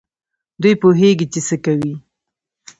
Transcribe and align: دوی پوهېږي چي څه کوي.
دوی 0.61 0.73
پوهېږي 0.81 1.25
چي 1.33 1.39
څه 1.47 1.55
کوي. 1.65 1.93